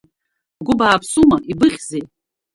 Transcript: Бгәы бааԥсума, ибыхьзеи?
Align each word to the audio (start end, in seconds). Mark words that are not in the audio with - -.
Бгәы 0.57 0.73
бааԥсума, 0.79 1.37
ибыхьзеи? 1.51 2.03